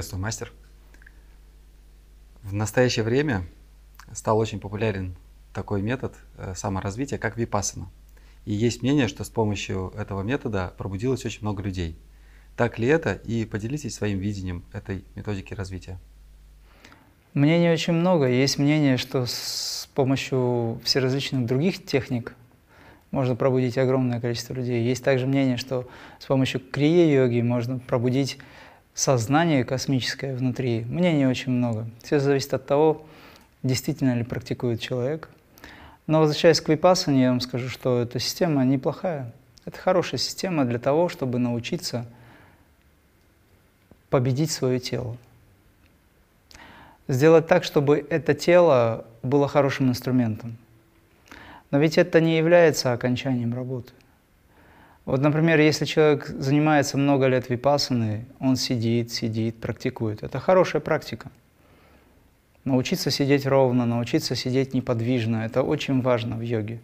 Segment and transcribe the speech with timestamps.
[0.00, 0.50] Приветствую, мастер.
[2.42, 3.44] В настоящее время
[4.14, 5.14] стал очень популярен
[5.52, 7.90] такой метод э, саморазвития, как випассана.
[8.46, 11.98] И есть мнение, что с помощью этого метода пробудилось очень много людей.
[12.56, 13.12] Так ли это?
[13.12, 15.98] И поделитесь своим видением этой методики развития.
[17.34, 18.26] Мнений очень много.
[18.26, 22.34] Есть мнение, что с помощью всеразличных других техник
[23.10, 24.82] можно пробудить огромное количество людей.
[24.82, 25.86] Есть также мнение, что
[26.18, 28.38] с помощью крия-йоги можно пробудить
[28.94, 30.84] сознание космическое внутри.
[30.84, 31.86] Мнений очень много.
[32.02, 33.06] Все зависит от того,
[33.62, 35.28] действительно ли практикует человек.
[36.06, 39.32] Но возвращаясь к випассане, я вам скажу, что эта система неплохая.
[39.64, 42.06] Это хорошая система для того, чтобы научиться
[44.08, 45.16] победить свое тело.
[47.06, 50.56] Сделать так, чтобы это тело было хорошим инструментом.
[51.70, 53.92] Но ведь это не является окончанием работы.
[55.06, 60.22] Вот, например, если человек занимается много лет випассаной, он сидит, сидит, практикует.
[60.22, 61.30] Это хорошая практика.
[62.64, 66.80] Научиться сидеть ровно, научиться сидеть неподвижно– это очень важно в йоге.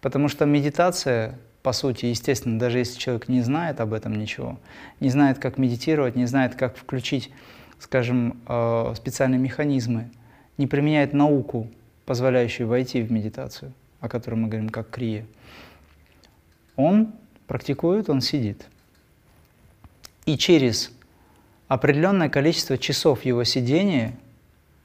[0.00, 4.60] Потому что медитация, по сути, естественно, даже если человек не знает об этом ничего,
[5.00, 7.32] не знает, как медитировать, не знает, как включить,
[7.80, 10.08] скажем, э, специальные механизмы,
[10.56, 11.68] не применяет науку,
[12.06, 15.26] позволяющую войти в медитацию, о которой мы говорим как крия,
[16.76, 17.12] он
[17.48, 18.66] практикует, он сидит.
[20.26, 20.92] И через
[21.66, 24.14] определенное количество часов его сидения,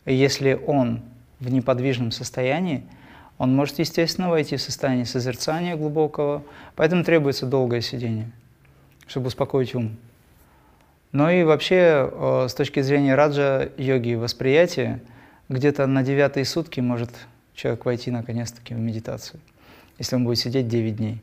[0.05, 1.01] если он
[1.39, 2.83] в неподвижном состоянии,
[3.37, 6.43] он может, естественно, войти в состояние созерцания глубокого,
[6.75, 8.31] поэтому требуется долгое сидение,
[9.05, 9.97] чтобы успокоить ум.
[11.11, 15.01] Но и вообще, э, с точки зрения раджа йоги восприятия,
[15.49, 17.11] где-то на девятые сутки может
[17.53, 19.39] человек войти наконец-таки в медитацию,
[19.99, 21.21] если он будет сидеть 9 дней.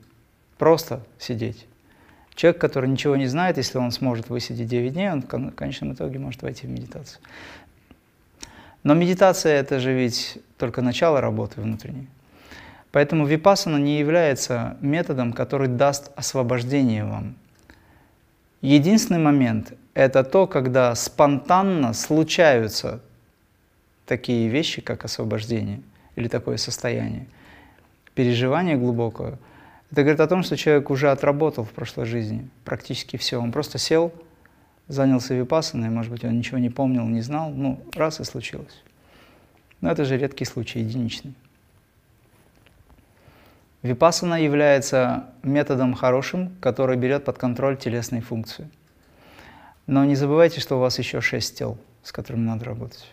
[0.61, 1.67] Просто сидеть.
[2.35, 6.19] Человек, который ничего не знает, если он сможет высидеть 9 дней, он в конечном итоге
[6.19, 7.23] может войти в медитацию.
[8.83, 12.09] Но медитация– это же ведь только начало работы внутренней.
[12.93, 17.37] Поэтому випассана не является методом, который даст освобождение вам.
[18.61, 23.01] Единственный момент– это то, когда спонтанно случаются
[24.05, 25.81] такие вещи, как освобождение
[26.17, 27.29] или такое состояние,
[28.15, 29.39] переживание глубокое–
[29.91, 33.39] это говорит о том, что человек уже отработал в прошлой жизни практически все.
[33.39, 34.13] Он просто сел,
[34.87, 38.83] занялся випассаной, может быть, он ничего не помнил, не знал, ну, раз и случилось.
[39.81, 41.35] Но это же редкий случай, единичный.
[43.83, 48.69] Випассана является методом хорошим, который берет под контроль телесные функции.
[49.87, 53.11] Но не забывайте, что у вас еще шесть тел, с которыми надо работать.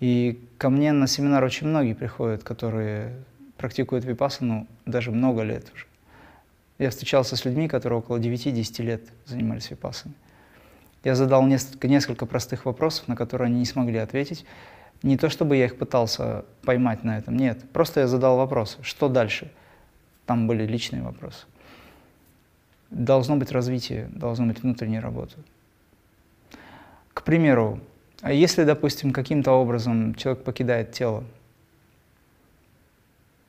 [0.00, 3.14] И ко мне на семинар очень многие приходят, которые
[3.58, 5.86] практикуют випассану даже много лет уже.
[6.78, 10.14] Я встречался с людьми, которые около 9-10 лет занимались випассаной.
[11.04, 14.44] Я задал несколько, несколько простых вопросов, на которые они не смогли ответить.
[15.02, 17.58] Не то чтобы я их пытался поймать на этом, нет.
[17.72, 19.52] Просто я задал вопрос, что дальше?
[20.26, 21.46] Там были личные вопросы.
[22.90, 25.36] Должно быть развитие, должно быть внутренняя работа.
[27.12, 27.80] К примеру,
[28.24, 31.24] если, допустим, каким-то образом человек покидает тело,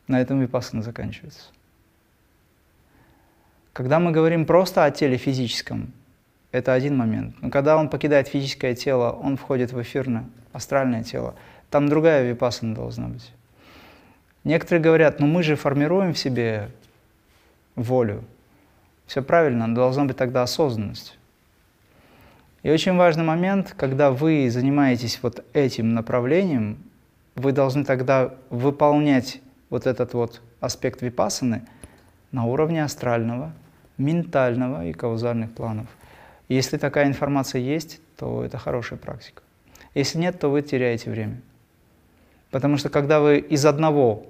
[0.10, 1.52] на этом випассана заканчивается.
[3.72, 5.94] Когда мы говорим просто о теле физическом,
[6.52, 7.36] это один момент.
[7.42, 11.36] Но когда он покидает физическое тело, он входит в эфирное, астральное тело.
[11.70, 13.32] Там другая випассана должна быть.
[14.44, 16.72] Некоторые говорят, ну мы же формируем в себе
[17.76, 18.24] волю.
[19.06, 21.18] Все правильно, но должна быть тогда осознанность.
[22.64, 26.78] И очень важный момент, когда вы занимаетесь вот этим направлением,
[27.36, 31.64] вы должны тогда выполнять вот этот вот аспект випасаны
[32.32, 33.54] на уровне астрального,
[33.98, 35.88] ментального и каузальных планов.
[36.48, 39.44] Если такая информация есть, то это хорошая практика.
[39.94, 41.42] Если нет, то вы теряете время.
[42.52, 44.26] Потому что когда вы из одного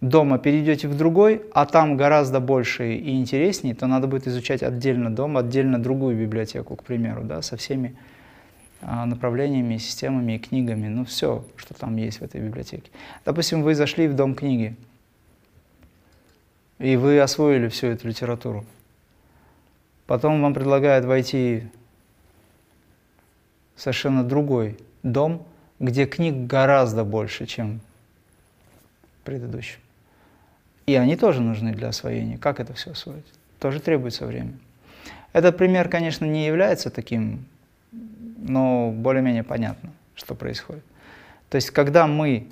[0.00, 5.14] дома перейдете в другой, а там гораздо больше и интереснее, то надо будет изучать отдельно
[5.14, 7.96] дом, отдельно другую библиотеку, к примеру, да, со всеми
[8.82, 12.90] направлениями, системами и книгами, ну все, что там есть в этой библиотеке.
[13.24, 14.76] Допустим, вы зашли в дом книги,
[16.78, 18.64] и вы освоили всю эту литературу.
[20.06, 21.64] Потом вам предлагают войти
[23.76, 25.46] в совершенно другой дом,
[25.78, 27.80] где книг гораздо больше, чем
[29.24, 29.78] предыдущем.
[30.86, 32.36] И они тоже нужны для освоения.
[32.36, 33.24] Как это все освоить?
[33.60, 34.54] Тоже требуется время.
[35.32, 37.46] Этот пример, конечно, не является таким
[38.42, 40.84] но более-менее понятно, что происходит.
[41.48, 42.48] То есть, когда мы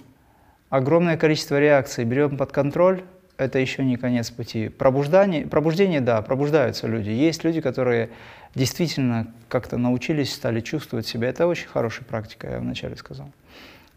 [0.68, 3.02] огромное количество реакций берем под контроль,
[3.36, 4.68] это еще не конец пути.
[4.68, 7.08] Пробуждение, пробуждение, да, пробуждаются люди.
[7.08, 8.10] Есть люди, которые
[8.54, 11.28] действительно как-то научились, стали чувствовать себя.
[11.28, 13.30] Это очень хорошая практика, я вначале сказал.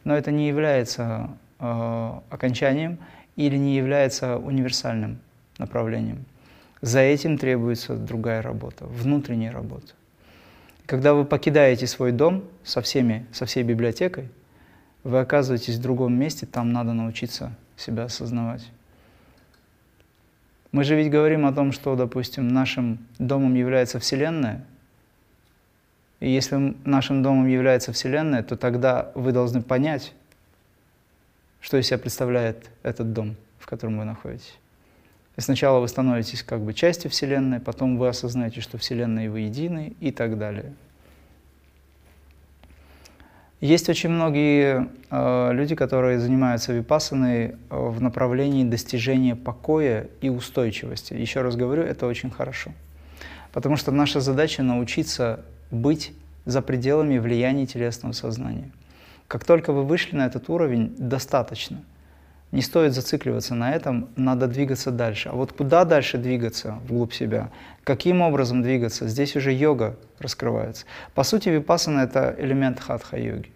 [0.06, 1.30] Но это не является
[1.60, 3.00] э, окончанием
[3.36, 5.20] или не является универсальным
[5.58, 6.26] направлением.
[6.82, 9.94] За этим требуется другая работа, внутренняя работа.
[10.86, 14.30] Когда вы покидаете свой дом со, всеми, со всей библиотекой,
[15.04, 18.70] вы оказываетесь в другом месте, там надо научиться себя осознавать.
[20.72, 24.66] Мы же ведь говорим о том, что, допустим, нашим домом является Вселенная.
[26.20, 30.14] И если нашим домом является Вселенная, то тогда вы должны понять,
[31.62, 34.58] что из себя представляет этот дом, в котором вы находитесь.
[35.38, 39.94] Сначала вы становитесь как бы частью Вселенной, потом вы осознаете, что Вселенная и вы едины
[40.00, 40.74] и так далее.
[43.60, 51.14] Есть очень многие э, люди, которые занимаются випассаной э, в направлении достижения покоя и устойчивости.
[51.14, 52.72] Еще раз говорю, это очень хорошо.
[53.54, 56.12] Потому что наша задача научиться быть
[56.46, 58.70] за пределами влияния телесного сознания.
[59.28, 61.82] Как только вы вышли на этот уровень, достаточно–
[62.54, 65.30] не стоит зацикливаться на этом, надо двигаться дальше.
[65.30, 67.50] А вот куда дальше двигаться вглубь себя?
[67.84, 69.08] Каким образом двигаться?
[69.08, 70.86] Здесь уже йога раскрывается.
[71.16, 73.52] По сути, випассана– это элемент хатха-йоги.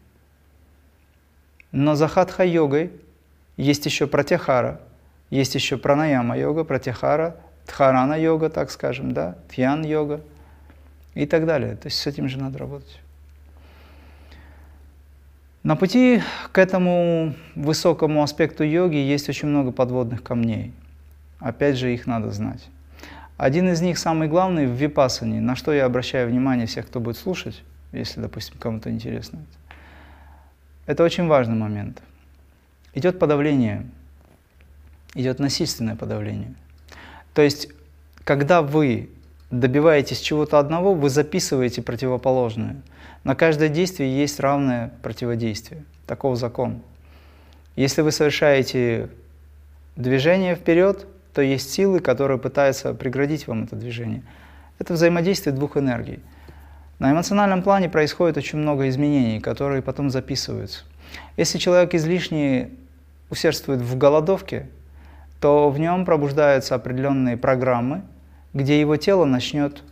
[1.71, 2.91] Но за хатха-йогой
[3.55, 4.81] есть еще пратяхара,
[5.29, 7.35] есть еще пранаяма-йога, пратяхара,
[7.67, 10.21] дхарана-йога, так скажем, да, тьян-йога
[11.13, 11.75] и так далее.
[11.75, 12.99] То есть с этим же надо работать.
[15.67, 16.21] На пути
[16.53, 20.71] к этому высокому аспекту йоги есть очень много подводных камней.
[21.39, 22.69] Опять же, их надо знать.
[23.35, 27.17] Один из них, самый главный, в випасане, на что я обращаю внимание всех, кто будет
[27.17, 29.41] слушать, если, допустим, кому-то интересно
[30.85, 31.03] это.
[31.03, 32.01] Очень важный момент.
[32.93, 33.85] Идет подавление,
[35.15, 36.53] идет насильственное подавление.
[37.33, 37.67] То есть,
[38.23, 39.09] когда вы
[39.51, 42.77] добиваетесь чего-то одного, вы записываете противоположное–
[43.27, 45.83] на каждое действие есть равное противодействие.
[46.05, 46.81] Таков закон.
[47.75, 49.09] Если вы совершаете
[49.97, 54.23] движение вперед, то есть силы, которые пытаются преградить вам это движение.
[54.79, 56.21] Это взаимодействие двух энергий.
[56.99, 60.85] На эмоциональном плане происходит очень много изменений, которые потом записываются.
[61.35, 62.69] Если человек излишне
[63.29, 64.69] усердствует в голодовке,
[65.41, 68.03] то в нем пробуждаются определенные программы,
[68.53, 69.83] где его тело начнет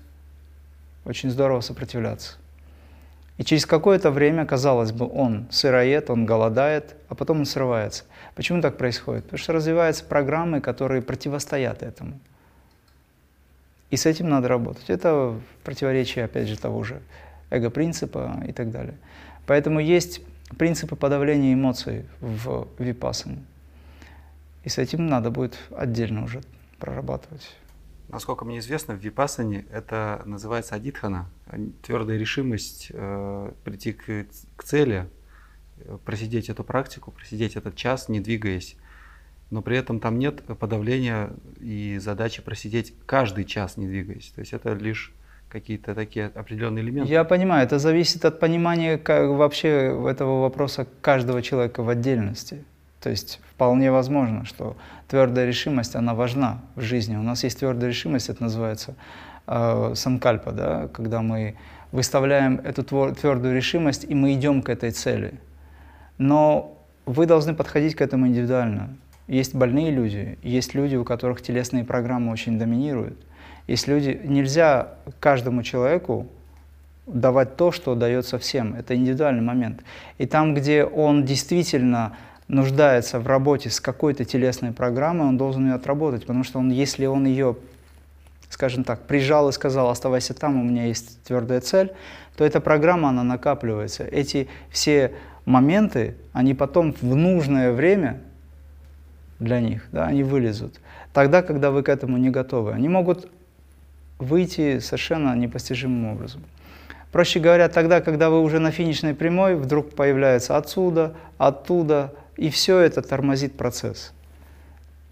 [1.05, 2.37] очень здорово сопротивляться.
[3.37, 8.05] И через какое-то время, казалось бы, он сыроед, он голодает, а потом он срывается.
[8.33, 9.25] Почему так происходит?
[9.25, 12.19] Потому что развиваются программы, которые противостоят этому.
[13.91, 14.89] И с этим надо работать.
[14.89, 17.01] Это противоречие, опять же, того же
[17.49, 18.95] эго-принципа и так далее.
[19.45, 20.21] Поэтому есть
[20.57, 23.39] принципы подавления эмоций в випассане.
[24.63, 26.41] И с этим надо будет отдельно уже
[26.79, 27.55] прорабатывать.
[28.09, 31.29] Насколько мне известно, в випасане это называется адитхана,
[31.81, 35.09] твердая решимость э, прийти к, к цели,
[36.05, 38.77] просидеть эту практику, просидеть этот час, не двигаясь.
[39.51, 44.31] Но при этом там нет подавления и задачи просидеть каждый час, не двигаясь.
[44.35, 45.13] То есть это лишь
[45.50, 47.12] какие-то такие определенные элементы.
[47.12, 52.65] Я понимаю, это зависит от понимания как вообще этого вопроса каждого человека в отдельности.
[53.05, 54.75] То есть вполне возможно, что
[55.07, 57.15] твердая решимость, она важна в жизни.
[57.15, 58.95] У нас есть твердая решимость, это называется
[59.45, 61.53] э, санкальпа, да, когда мы
[61.91, 65.35] выставляем эту твердую решимость, и мы идем к этой цели.
[66.17, 68.97] Но вы должны подходить к этому индивидуально.
[69.27, 73.19] Есть больные люди, есть люди, у которых телесные программы очень доминируют.
[73.67, 76.25] Есть люди, нельзя каждому человеку
[77.05, 78.74] давать то, что дается всем.
[78.74, 79.83] Это индивидуальный момент.
[80.17, 85.73] И там, где он действительно нуждается в работе с какой-то телесной программой, он должен ее
[85.73, 87.57] отработать, потому что он, если он ее,
[88.49, 91.93] скажем так, прижал и сказал, оставайся там, у меня есть твердая цель,
[92.37, 94.03] то эта программа, она накапливается.
[94.03, 95.13] Эти все
[95.45, 98.21] моменты, они потом в нужное время
[99.39, 100.79] для них, да, они вылезут.
[101.13, 102.73] Тогда, когда вы к этому не готовы.
[102.73, 103.29] Они могут
[104.19, 106.43] выйти совершенно непостижимым образом.
[107.11, 112.80] Проще говоря, тогда, когда вы уже на финишной прямой, вдруг появляется отсюда, оттуда, и все
[112.80, 114.13] это тормозит процесс.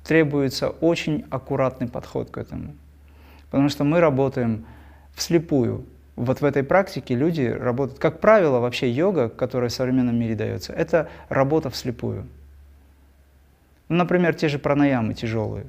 [0.04, 2.74] Требуется очень аккуратный подход к этому.
[3.50, 4.66] Потому что мы работаем
[5.16, 5.86] вслепую.
[6.16, 10.74] Вот в этой практике люди работают, как правило, вообще йога, которая в современном мире дается,
[10.74, 12.28] это работа вслепую.
[13.90, 15.66] Ну, например, те же пранаямы тяжелые.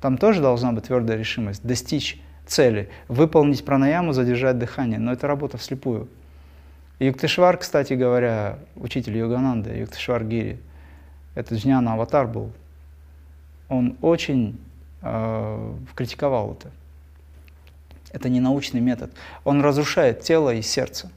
[0.00, 5.58] Там тоже должна быть твердая решимость достичь цели, выполнить пранаяму, задержать дыхание, но это работа
[5.58, 6.08] вслепую.
[6.98, 10.58] Юктешвар, кстати говоря, учитель Йогананда, Юктешвар Гири,
[11.38, 12.50] это Джняна Аватар был.
[13.68, 14.58] он очень
[15.02, 16.70] э, критиковал это.
[18.10, 19.12] Это не научный метод.
[19.44, 21.12] Он разрушает тело и сердце,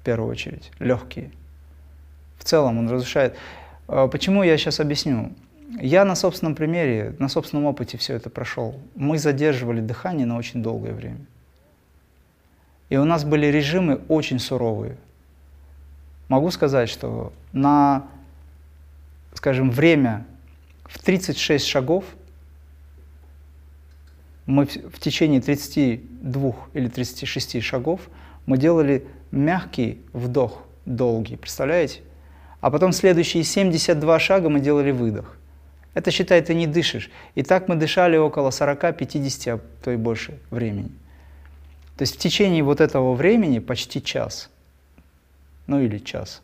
[0.00, 1.30] в первую очередь, легкие.
[2.38, 3.36] В целом он разрушает.
[3.86, 5.32] Э, почему я сейчас объясню?
[5.80, 8.74] Я на собственном примере, на собственном опыте все это прошел.
[8.96, 11.24] Мы задерживали дыхание на очень долгое время.
[12.88, 14.96] И у нас были режимы очень суровые.
[16.28, 18.08] Могу сказать, что на,
[19.36, 20.26] скажем, время
[20.84, 22.04] в 36 шагов
[24.46, 28.00] мы в течение 32 или 36 шагов
[28.46, 32.00] мы делали мягкий вдох, долгий, представляете?
[32.60, 35.36] А потом следующие 72 шага мы делали выдох.
[35.94, 37.10] Это, считай, ты не дышишь.
[37.34, 40.90] И так мы дышали около 40-50, а то и больше времени.
[41.96, 44.50] То есть в течение вот этого времени почти час,
[45.66, 46.42] ну или час,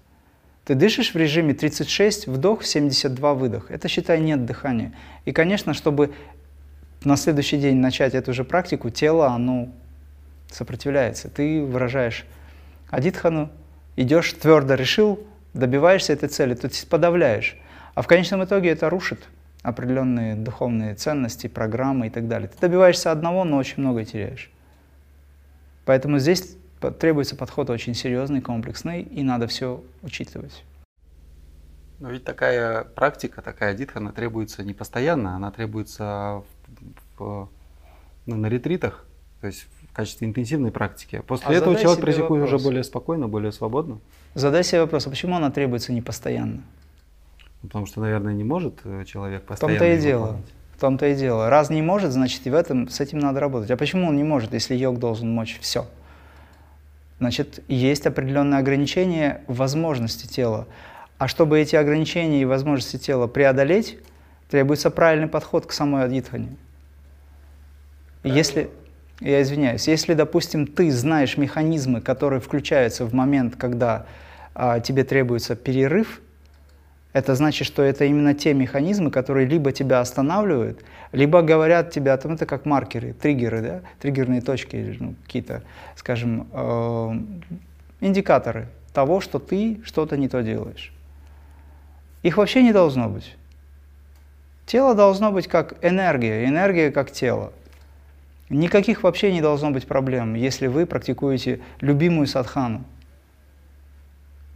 [0.64, 3.70] ты дышишь в режиме 36 вдох, 72 выдох.
[3.70, 4.92] Это, считай, нет дыхания.
[5.24, 6.12] И, конечно, чтобы
[7.04, 9.68] на следующий день начать эту же практику, тело, оно
[10.50, 11.28] сопротивляется.
[11.28, 12.24] Ты выражаешь
[12.90, 13.50] адитхану,
[13.96, 17.56] идешь твердо решил, добиваешься этой цели, ты подавляешь.
[17.94, 19.28] А в конечном итоге это рушит
[19.62, 22.48] определенные духовные ценности, программы и так далее.
[22.48, 24.50] Ты добиваешься одного, но очень многое теряешь.
[25.84, 26.56] Поэтому здесь
[26.90, 30.64] требуется подход очень серьезный, комплексный, и надо все учитывать.
[32.00, 36.42] Но ведь такая практика, такая дитхана требуется не постоянно, она требуется
[37.16, 37.48] в, в,
[38.26, 39.06] ну, на ретритах,
[39.40, 41.22] то есть в качестве интенсивной практики.
[41.26, 44.00] После а этого человек практикует уже более спокойно, более свободно.
[44.34, 46.62] Задай себе вопрос, а почему она требуется не постоянно?
[47.62, 49.76] Ну, потому что, наверное, не может э, человек постоянно.
[49.76, 50.40] В том-то и дело.
[50.76, 51.50] В том-то и дело.
[51.50, 53.70] Раз не может, значит и в этом с этим надо работать.
[53.70, 55.86] А почему он не может, если йог должен мочь все?
[57.22, 60.66] Значит, есть определенные ограничения возможности тела.
[61.18, 63.96] А чтобы эти ограничения и возможности тела преодолеть,
[64.50, 66.56] требуется правильный подход к самой адитхане.
[68.24, 68.70] Если,
[69.20, 74.06] я извиняюсь, если, допустим, ты знаешь механизмы, которые включаются в момент, когда
[74.52, 76.20] а, тебе требуется перерыв,
[77.12, 82.16] это значит, что это именно те механизмы, которые либо тебя останавливают, либо говорят тебе о
[82.16, 83.80] том, это как маркеры, триггеры, да?
[84.00, 85.62] триггерные точки, ну, какие-то,
[85.96, 87.18] скажем, э,
[88.00, 90.92] индикаторы того, что ты что-то не то делаешь.
[92.22, 93.36] Их вообще не должно быть.
[94.64, 97.52] Тело должно быть как энергия, энергия как тело.
[98.48, 102.84] Никаких вообще не должно быть проблем, если вы практикуете любимую садхану.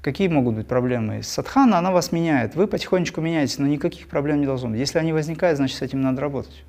[0.06, 1.24] Какие могут быть проблемы?
[1.24, 2.54] Садхана, она вас меняет.
[2.54, 4.78] Вы потихонечку меняетесь, но никаких проблем не должно быть.
[4.78, 6.62] Если они возникают, значит, с этим надо работать.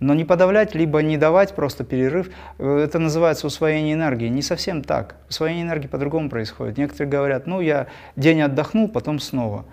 [0.00, 4.26] Но не подавлять, либо не давать просто перерыв, э, это называется усвоение энергии.
[4.26, 5.14] Не совсем так.
[5.28, 6.76] Усвоение энергии по-другому происходит.
[6.76, 9.64] Некоторые говорят, ну я день отдохнул, потом снова.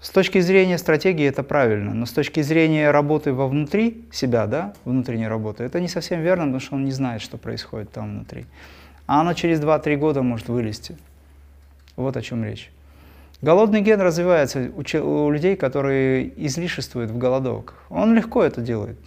[0.00, 5.28] С точки зрения стратегии это правильно, но с точки зрения работы вовнутри себя, да, внутренней
[5.28, 8.46] работы, это не совсем верно, потому что он не знает, что происходит там внутри.
[9.06, 10.96] А оно через 2-3 года может вылезти.
[11.96, 12.70] Вот о чем речь.
[13.42, 17.84] Голодный ген развивается у, людей, которые излишествуют в голодовках.
[17.90, 18.98] Он легко это делает.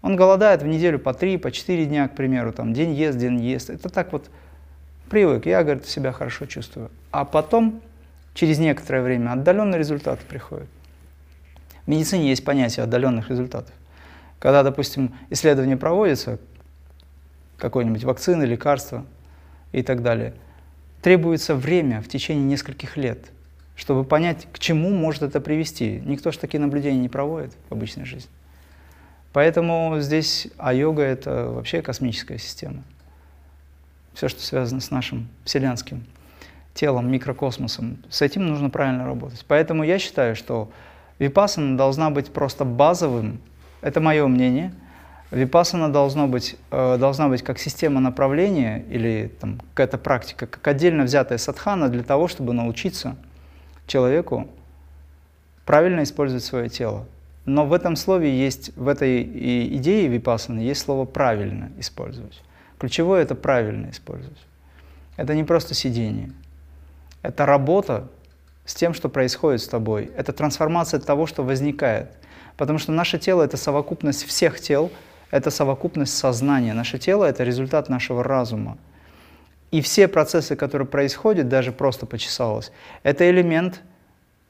[0.00, 3.40] Он голодает в неделю по три, по четыре дня, к примеру, там день ест, день
[3.40, 3.68] ест.
[3.68, 4.30] Это так вот
[5.10, 5.44] привык.
[5.44, 6.90] Я, говорит, себя хорошо чувствую.
[7.10, 7.82] А потом,
[8.32, 10.68] через некоторое время, отдаленные результаты приходят.
[11.84, 13.74] В медицине есть понятие отдаленных результатов.
[14.38, 16.38] Когда, допустим, исследование проводится,
[17.58, 19.04] какой-нибудь вакцины, лекарства
[19.72, 20.34] и так далее–
[21.02, 23.30] требуется время в течение нескольких лет,
[23.76, 26.02] чтобы понять, к чему может это привести.
[26.04, 28.30] Никто же такие наблюдения не проводит в обычной жизни.
[29.32, 32.82] Поэтому здесь а-йога– это вообще космическая система.
[34.14, 36.04] Все, что связано с нашим вселенским
[36.74, 39.44] телом, микрокосмосом, с этим нужно правильно работать.
[39.46, 40.70] Поэтому я считаю, что
[41.18, 43.40] випассана должна быть просто базовым,
[43.80, 44.72] это мое мнение–
[45.30, 51.04] Випассана должно быть, э, должна быть как система направления или там, какая-то практика, как отдельно
[51.04, 53.16] взятая садхана для того, чтобы научиться
[53.86, 54.48] человеку
[55.66, 57.04] правильно использовать свое тело.
[57.44, 62.42] Но в этом слове есть, в этой идее випассаны есть слово «правильно использовать».
[62.78, 64.38] Ключевое– это правильно использовать.
[65.16, 66.30] Это не просто сидение.
[67.22, 68.08] Это работа
[68.64, 70.10] с тем, что происходит с тобой.
[70.16, 72.12] Это трансформация того, что возникает.
[72.56, 74.90] Потому что наше тело– это совокупность всех тел–
[75.30, 76.72] это совокупность сознания.
[76.72, 78.78] Наше тело– это результат нашего разума.
[79.70, 83.82] И все процессы, которые происходят, даже просто почесалось, это элемент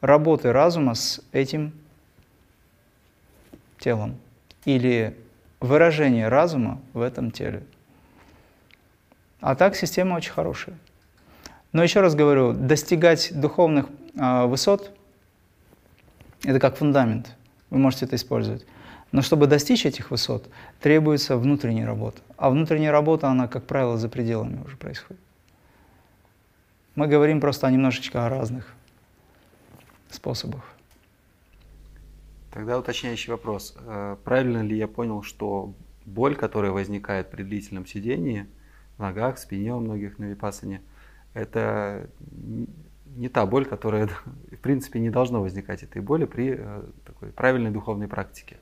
[0.01, 1.73] работы разума с этим
[3.81, 4.17] телом
[4.65, 5.17] или
[5.61, 7.65] выражение разума в этом теле.
[9.41, 10.77] А так система очень хорошая.
[11.73, 14.93] Но еще раз говорю, достигать духовных э, высот–
[16.45, 17.35] это как фундамент.
[17.71, 18.65] Вы можете это использовать.
[19.11, 20.49] Но чтобы достичь этих высот,
[20.81, 22.21] требуется внутренняя работа.
[22.37, 25.23] А внутренняя работа, она, как правило, за пределами уже происходит.
[26.95, 28.75] Мы говорим просто о немножечко о разных
[30.11, 30.63] способах.
[32.53, 33.77] Тогда уточняющий вопрос.
[33.79, 35.75] Э, правильно ли я понял, что
[36.05, 38.47] боль, которая возникает при длительном сидении,
[38.97, 40.83] в ногах, спине у многих на випасане,
[41.35, 42.11] это
[43.15, 44.09] не та боль, которая,
[44.51, 48.57] в принципе, не должно возникать этой боли при э, такой правильной духовной практике?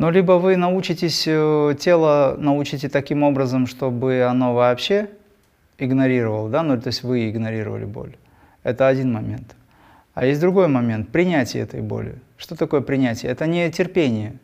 [0.00, 5.10] Ну, либо вы научитесь, э, тело научите таким образом, чтобы оно вообще
[5.76, 8.16] игнорировало, да, ну, то есть вы игнорировали боль.
[8.62, 9.54] Это один момент.
[10.14, 12.14] А есть другой момент– принятие этой боли.
[12.38, 13.30] Что такое принятие?
[13.30, 14.38] Это не терпение.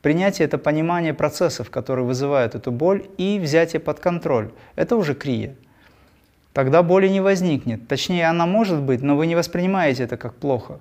[0.00, 4.52] Принятие– это понимание процессов, которые вызывают эту боль, и взятие под контроль.
[4.76, 5.56] Это уже крия.
[6.52, 7.88] Тогда боли не возникнет.
[7.88, 10.78] Точнее, она может быть, но вы не воспринимаете это как плохо.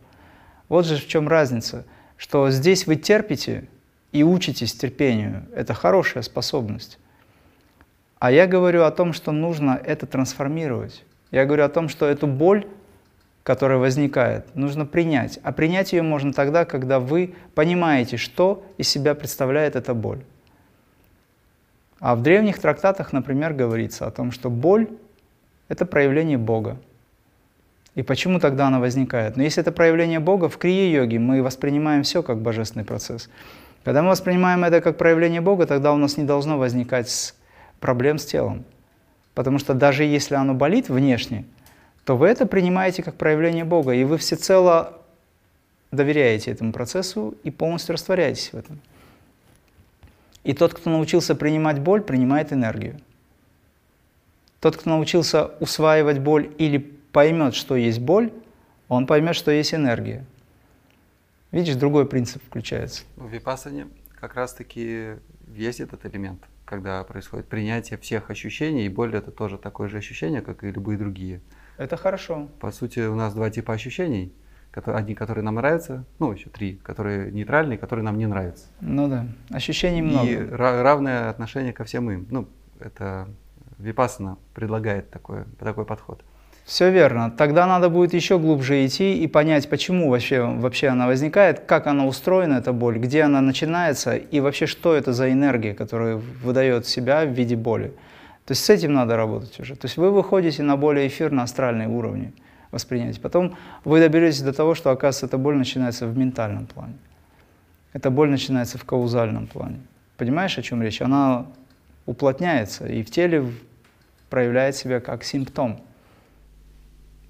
[0.68, 1.84] Вот же в чем разница,
[2.16, 3.68] что здесь вы терпите
[4.12, 5.46] и учитесь терпению.
[5.56, 7.00] Это хорошая способность.
[8.20, 11.04] А я говорю о том, что нужно это трансформировать.
[11.32, 12.66] Я говорю о том, что эту боль
[13.50, 15.40] которая возникает, нужно принять.
[15.42, 20.20] А принять ее можно тогда, когда вы понимаете, что из себя представляет эта боль.
[22.00, 24.88] А в древних трактатах, например, говорится о том, что боль–
[25.68, 26.78] это проявление Бога.
[27.96, 29.36] И почему тогда она возникает?
[29.36, 33.32] Но если это проявление Бога, в крие-йоге мы воспринимаем все как божественный процесс.
[33.84, 37.34] Когда мы воспринимаем это как проявление Бога, тогда у нас не должно возникать
[37.80, 38.66] проблем с телом.
[39.34, 41.46] Потому что даже если оно болит внешне–
[42.10, 45.00] то вы это принимаете как проявление Бога, и вы всецело
[45.92, 48.80] доверяете этому процессу и полностью растворяетесь в этом.
[50.44, 53.00] И тот, кто научился принимать боль, принимает энергию.
[54.60, 58.34] Тот, кто научился усваивать боль или поймет, что есть боль,
[58.88, 60.26] он поймет, что есть энергия.
[61.52, 63.04] Видишь, другой принцип включается.
[63.16, 63.88] В випассане
[64.20, 65.16] как раз-таки
[65.48, 70.42] есть этот элемент, когда происходит принятие всех ощущений, и боль это тоже такое же ощущение,
[70.42, 71.42] как и любые другие.
[71.78, 72.50] Это хорошо.
[72.60, 74.34] По сути, у нас два типа ощущений.
[74.72, 78.68] Одни, которые нам нравятся, ну, еще три, которые нейтральные, которые нам не нравятся.
[78.80, 80.30] Ну да, ощущений много.
[80.30, 82.28] И равное отношение ко всем им.
[82.30, 82.48] Ну,
[82.80, 83.28] это
[83.80, 86.24] Випасана предлагает такой, такой подход.
[86.70, 87.32] Все верно.
[87.32, 92.06] Тогда надо будет еще глубже идти и понять, почему вообще, вообще она возникает, как она
[92.06, 97.26] устроена, эта боль, где она начинается и вообще что это за энергия, которая выдает себя
[97.26, 97.88] в виде боли.
[98.46, 99.76] То есть с этим надо работать уже.
[99.76, 102.34] То есть вы выходите на более эфирно-астральные уровни
[102.70, 103.20] воспринятия.
[103.20, 106.94] Потом вы доберетесь до того, что, оказывается, эта боль начинается в ментальном плане.
[107.94, 109.80] Эта боль начинается в каузальном плане.
[110.18, 111.02] Понимаешь, о чем речь?
[111.02, 111.48] Она
[112.06, 113.48] уплотняется и в теле
[114.30, 115.82] проявляет себя как симптом.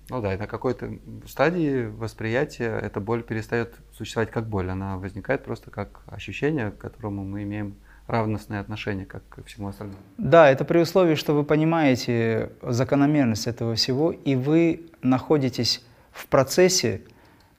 [0.09, 0.91] Ну да, и на какой-то
[1.27, 4.69] стадии восприятия эта боль перестает существовать как боль.
[4.69, 7.75] Она возникает просто как ощущение, к которому мы имеем
[8.07, 9.99] равностное отношение, как ко всему остальному.
[10.17, 17.01] Да, это при условии, что вы понимаете закономерность этого всего, и вы находитесь в процессе,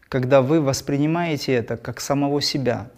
[0.08, 2.90] когда вы воспринимаете это как самого себя,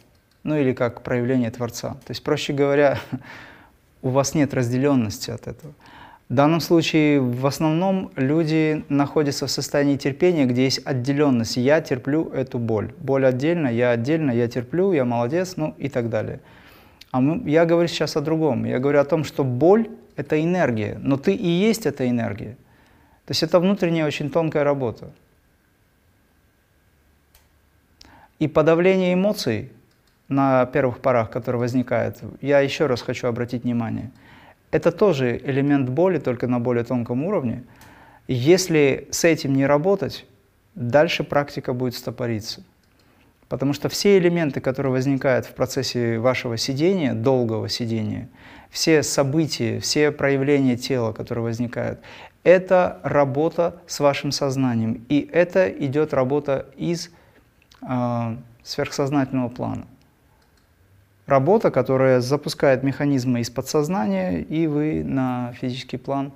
[0.44, 1.90] ну или как проявление Творца.
[2.06, 2.98] То есть, проще говоря,
[4.02, 5.74] у вас нет разделенности от этого.
[6.32, 11.58] В данном случае в основном люди находятся в состоянии терпения, где есть отделенность.
[11.58, 12.94] Я терплю эту боль.
[12.96, 16.40] Боль отдельно, я отдельно, я терплю, я молодец, ну и так далее.
[17.10, 18.64] А мы, я говорю сейчас о другом.
[18.64, 22.56] Я говорю о том, что боль– это энергия, но ты и есть эта энергия.
[23.26, 25.10] То есть это внутренняя очень тонкая работа.
[28.38, 29.70] И подавление эмоций
[30.28, 34.10] на первых порах, которые возникают, я еще раз хочу обратить внимание,
[34.72, 37.62] это тоже элемент боли, только на более тонком уровне.
[38.26, 40.26] Если с этим не работать,
[40.74, 42.64] дальше практика будет стопориться.
[43.48, 48.30] Потому что все элементы, которые возникают в процессе вашего сидения, долгого сидения,
[48.70, 52.00] все события, все проявления тела, которые возникают,
[52.42, 55.04] это работа с вашим сознанием.
[55.10, 57.10] И это идет работа из
[57.86, 59.86] э, сверхсознательного плана.
[61.26, 66.32] Работа, которая запускает механизмы из подсознания, и вы на физический план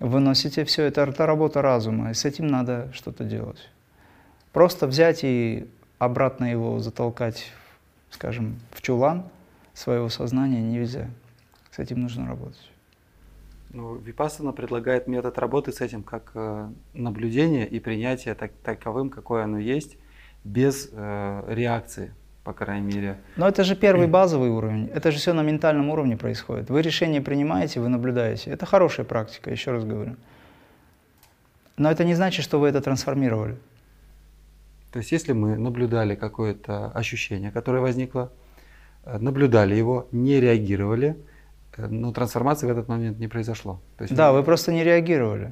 [0.00, 1.02] выносите все это.
[1.02, 3.70] Это работа разума, и с этим надо что-то делать.
[4.52, 5.66] Просто взять и
[5.98, 7.52] обратно его затолкать,
[8.10, 9.24] скажем, в чулан
[9.72, 11.08] своего сознания нельзя.
[11.70, 12.70] С этим нужно работать.
[13.70, 19.44] Ну, Випассана предлагает метод работы с этим как э, наблюдение и принятие так, таковым, какое
[19.44, 19.96] оно есть,
[20.44, 22.12] без э, реакции,
[22.44, 23.18] по крайней мере.
[23.36, 24.90] Но это же первый базовый уровень.
[24.94, 26.70] Это же все на ментальном уровне происходит.
[26.70, 28.50] Вы решение принимаете, вы наблюдаете.
[28.50, 30.16] Это хорошая практика, еще раз говорю.
[31.76, 33.56] Но это не значит, что вы это трансформировали.
[34.92, 38.30] То есть если мы наблюдали какое-то ощущение, которое возникло,
[39.04, 41.16] э, наблюдали его, не реагировали,
[41.76, 43.80] э, но трансформации в этот момент не произошло.
[43.96, 45.50] То есть да, вы просто не реагировали.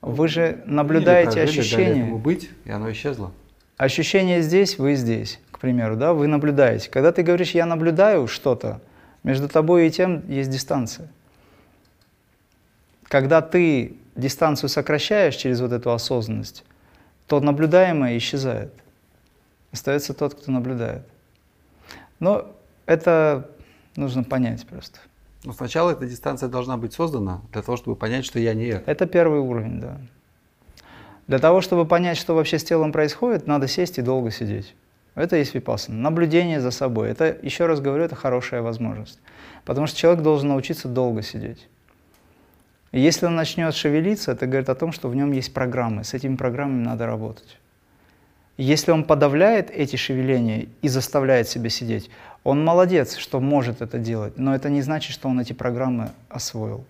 [0.00, 1.88] Вы же наблюдаете Или прожили, ощущение.
[1.88, 3.32] Дали этому быть, и оно исчезло.
[3.76, 6.90] Ощущение здесь, вы здесь, примеру, да, вы наблюдаете.
[6.90, 8.82] Когда ты говоришь «я наблюдаю что-то»,
[9.22, 11.08] между тобой и тем есть дистанция.
[13.04, 16.64] Когда ты дистанцию сокращаешь через вот эту осознанность,
[17.26, 18.74] то наблюдаемое исчезает.
[19.72, 21.02] Остается тот, кто наблюдает.
[22.20, 23.48] Но это
[23.96, 24.98] нужно понять просто.
[25.44, 28.90] Но сначала эта дистанция должна быть создана для того, чтобы понять, что я не это.
[28.90, 29.96] Это первый уровень, да.
[31.26, 34.74] Для того, чтобы понять, что вообще с телом происходит, надо сесть и долго сидеть.
[35.14, 35.98] Это есть випассана.
[35.98, 37.10] Наблюдение за собой.
[37.10, 39.20] Это, еще раз говорю, это хорошая возможность.
[39.64, 41.68] Потому что человек должен научиться долго сидеть.
[42.90, 46.04] И если он начнет шевелиться, это говорит о том, что в нем есть программы.
[46.04, 47.58] С этими программами надо работать.
[48.56, 52.08] если он подавляет эти шевеления и заставляет себя сидеть,
[52.44, 56.84] он молодец, что может это делать, но это не значит, что он эти программы освоил.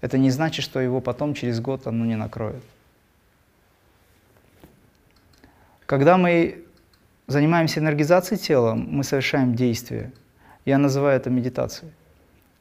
[0.00, 2.62] Это не значит, что его потом через год оно не накроет.
[5.84, 6.64] Когда мы
[7.30, 10.12] занимаемся энергизацией тела, мы совершаем действие.
[10.64, 11.92] Я называю это медитацией.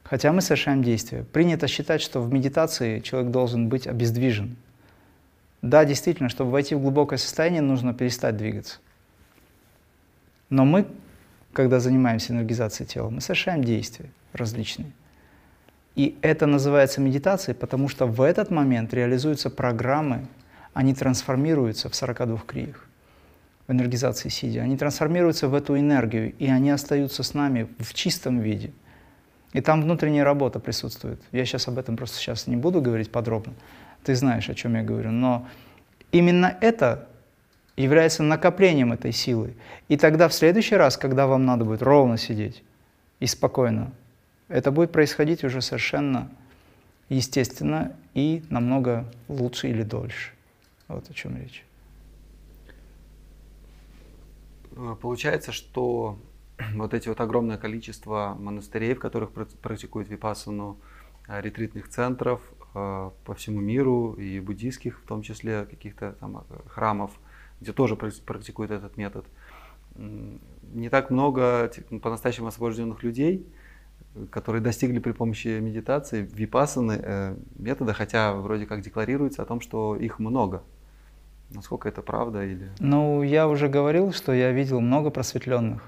[0.04, 1.24] Хотя мы совершаем действие.
[1.24, 4.56] Принято считать, что в медитации человек должен быть обездвижен.
[5.62, 8.78] Да, действительно, чтобы войти в глубокое состояние, нужно перестать двигаться.
[10.50, 10.86] Но мы,
[11.52, 14.92] когда занимаемся энергизацией тела, мы совершаем действия различные.
[15.96, 20.28] И это называется медитацией, потому что в этот момент реализуются программы,
[20.74, 22.89] они трансформируются в 42 криях
[23.70, 24.64] в энергизации сидя.
[24.64, 28.72] Они трансформируются в эту энергию, и они остаются с нами в чистом виде–
[29.54, 31.22] и там внутренняя работа присутствует.
[31.32, 33.54] Я сейчас об этом просто сейчас не буду говорить подробно.
[34.04, 35.12] Ты знаешь, о чем я говорю.
[35.12, 35.48] Но
[36.12, 37.08] именно это
[37.76, 39.56] является накоплением этой силы.
[39.88, 42.64] И тогда в следующий раз, когда вам надо будет ровно сидеть
[43.20, 43.92] и спокойно,
[44.50, 46.30] это будет происходить уже совершенно
[47.08, 50.32] естественно и намного лучше или дольше.
[50.88, 51.64] Вот о чем речь.
[55.02, 56.18] Получается, что
[56.76, 60.78] вот эти вот огромное количество монастырей, в которых практикуют випассану,
[61.28, 62.42] э, ретритных центров
[62.74, 67.12] э, по всему миру и буддийских, в том числе каких-то там э, храмов,
[67.60, 69.26] где тоже практикуют этот метод.
[69.96, 71.70] Не так много
[72.02, 73.46] по-настоящему освобожденных людей,
[74.30, 80.20] которые достигли при помощи медитации випассаны метода, хотя вроде как декларируется о том, что их
[80.20, 80.64] много.
[81.52, 82.70] Насколько это правда или?
[82.80, 85.82] Ну, я уже говорил, что я видел много просветленных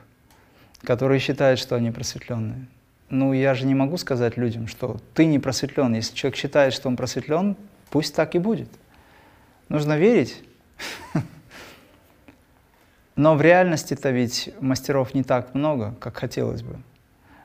[0.84, 2.68] которые считают, что они просветленные.
[3.10, 5.94] Ну, я же не могу сказать людям, что ты не просветлен.
[5.94, 7.58] Если человек считает, что он просветлен,
[7.90, 8.70] пусть так и будет.
[9.70, 10.44] Нужно верить.
[13.16, 16.78] Но в реальности-то ведь мастеров не так много, как хотелось бы.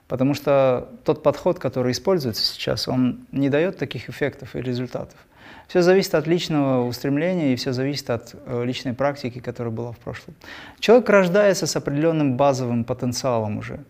[0.07, 5.19] Потому что тот подход, который используется сейчас, он не дает таких эффектов и результатов.
[5.69, 9.99] Все зависит от личного устремления и все зависит от э, личной практики, которая была в
[9.99, 10.35] прошлом.
[10.79, 13.81] Человек рождается с определенным базовым потенциалом уже,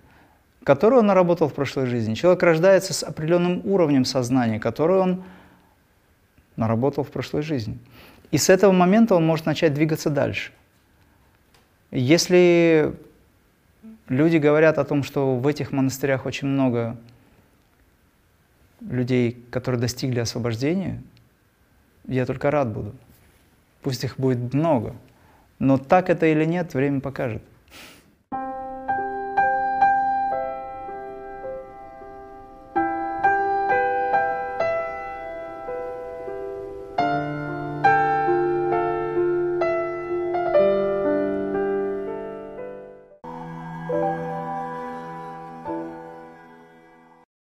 [0.64, 2.14] который он наработал в прошлой жизни.
[2.14, 5.24] Человек рождается с определенным уровнем сознания, который он
[6.56, 7.78] наработал в прошлой жизни.
[8.30, 10.52] И с этого момента он может начать двигаться дальше.
[11.90, 12.94] Если
[14.08, 16.96] люди говорят о том, что в этих монастырях очень много
[18.80, 21.02] людей, которые достигли освобождения,
[22.06, 22.94] я только рад буду.
[23.82, 24.94] Пусть их будет много.
[25.58, 27.42] Но так это или нет, время покажет.